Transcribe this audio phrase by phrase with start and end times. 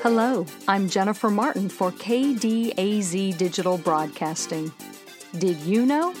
[0.00, 4.72] Hello, I'm Jennifer Martin for KDAZ Digital Broadcasting.
[5.36, 6.12] Did you know?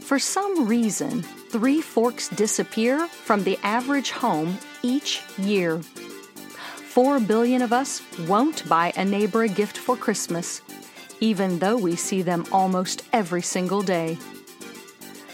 [0.00, 5.78] For some reason, three forks disappear from the average home each year.
[5.78, 10.60] Four billion of us won't buy a neighbor a gift for Christmas,
[11.20, 14.18] even though we see them almost every single day.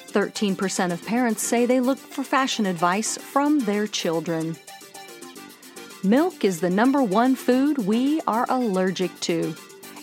[0.09, 4.57] 13% of parents say they look for fashion advice from their children.
[6.07, 9.57] Milk is the number one food we are allergic to.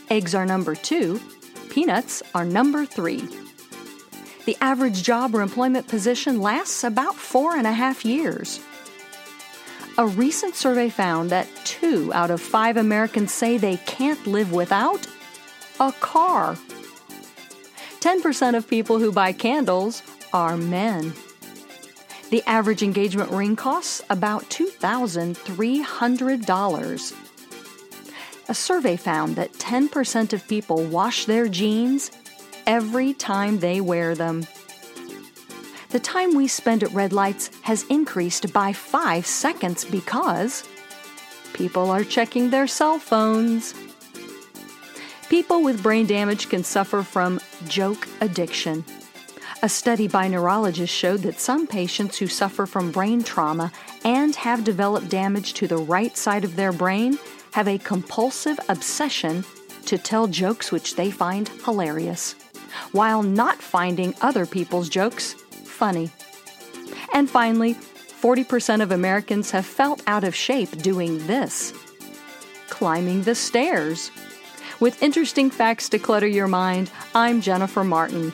[0.10, 1.22] Eggs are number two.
[1.70, 3.26] Peanuts are number three.
[4.44, 8.60] The average job or employment position lasts about four and a half years.
[9.98, 15.08] A recent survey found that two out of five Americans say they can't live without
[15.80, 16.58] a car.
[18.02, 21.14] 10% of people who buy candles are men.
[22.34, 27.14] The average engagement ring costs about $2,300.
[28.50, 32.10] A survey found that 10% of people wash their jeans
[32.66, 34.48] every time they wear them.
[35.92, 40.68] The time we spend at red lights has increased by five seconds because
[41.54, 43.76] people are checking their cell phones.
[45.30, 48.84] People with brain damage can suffer from joke addiction.
[49.64, 53.72] A study by neurologists showed that some patients who suffer from brain trauma
[54.04, 57.18] and have developed damage to the right side of their brain
[57.54, 59.46] have a compulsive obsession
[59.86, 62.36] to tell jokes which they find hilarious,
[62.92, 65.32] while not finding other people's jokes
[65.64, 66.12] funny.
[67.14, 71.72] And finally, 40% of Americans have felt out of shape doing this
[72.68, 74.12] climbing the stairs.
[74.82, 78.34] With interesting facts to clutter your mind, I'm Jennifer Martin.